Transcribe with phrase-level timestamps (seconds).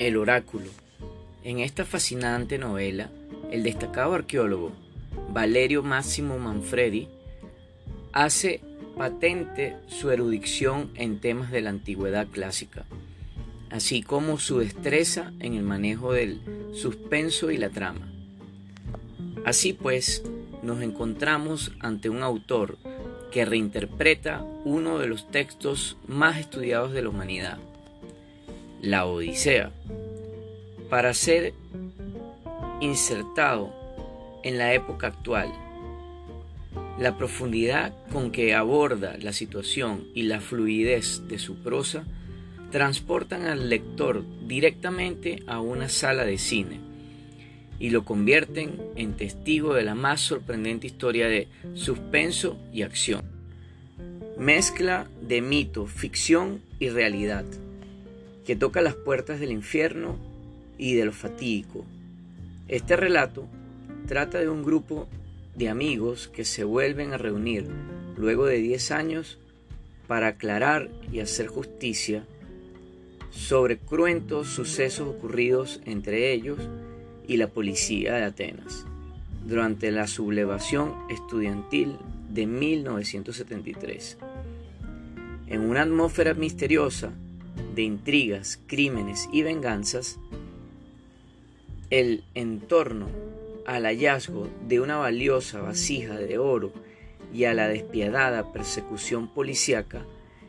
[0.00, 0.64] El oráculo.
[1.44, 3.10] En esta fascinante novela,
[3.50, 4.72] el destacado arqueólogo
[5.30, 7.06] Valerio Máximo Manfredi
[8.10, 8.62] hace
[8.96, 12.86] patente su erudición en temas de la antigüedad clásica,
[13.68, 16.40] así como su destreza en el manejo del
[16.72, 18.10] suspenso y la trama.
[19.44, 20.22] Así pues,
[20.62, 22.78] nos encontramos ante un autor
[23.30, 27.58] que reinterpreta uno de los textos más estudiados de la humanidad,
[28.82, 29.72] la Odisea,
[30.88, 31.52] para ser
[32.80, 33.72] insertado
[34.42, 35.52] en la época actual.
[36.98, 42.04] La profundidad con que aborda la situación y la fluidez de su prosa
[42.70, 46.80] transportan al lector directamente a una sala de cine
[47.78, 53.22] y lo convierten en testigo de la más sorprendente historia de suspenso y acción.
[54.38, 57.44] Mezcla de mito, ficción y realidad
[58.50, 60.16] que toca las puertas del infierno
[60.76, 61.84] y de lo fatídico.
[62.66, 63.46] Este relato
[64.08, 65.06] trata de un grupo
[65.54, 67.68] de amigos que se vuelven a reunir
[68.16, 69.38] luego de 10 años
[70.08, 72.24] para aclarar y hacer justicia
[73.30, 76.58] sobre cruentos sucesos ocurridos entre ellos
[77.28, 78.84] y la policía de Atenas
[79.46, 84.18] durante la sublevación estudiantil de 1973.
[85.46, 87.12] En una atmósfera misteriosa
[87.74, 90.18] de intrigas, crímenes y venganzas,
[91.90, 93.06] el entorno
[93.66, 96.72] al hallazgo de una valiosa vasija de oro
[97.32, 100.04] y a la despiadada persecución policíaca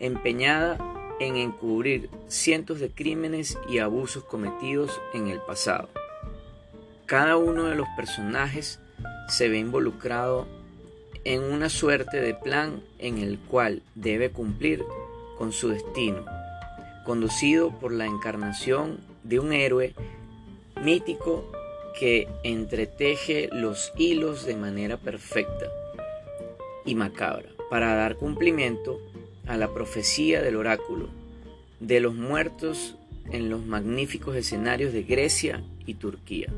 [0.00, 0.78] empeñada
[1.20, 5.88] en encubrir cientos de crímenes y abusos cometidos en el pasado.
[7.06, 8.80] Cada uno de los personajes
[9.28, 10.46] se ve involucrado
[11.24, 14.84] en una suerte de plan en el cual debe cumplir
[15.38, 16.24] con su destino
[17.04, 19.94] conducido por la encarnación de un héroe
[20.82, 21.50] mítico
[21.98, 25.66] que entreteje los hilos de manera perfecta
[26.84, 29.00] y macabra para dar cumplimiento
[29.46, 31.08] a la profecía del oráculo
[31.80, 32.96] de los muertos
[33.30, 36.48] en los magníficos escenarios de Grecia y Turquía.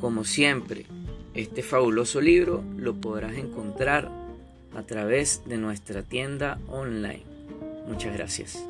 [0.00, 0.86] Como siempre,
[1.34, 4.10] este fabuloso libro lo podrás encontrar
[4.74, 7.24] a través de nuestra tienda online.
[7.86, 8.64] Muchas gracias.